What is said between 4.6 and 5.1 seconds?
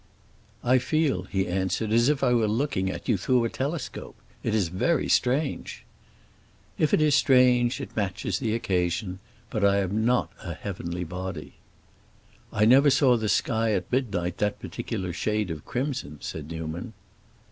very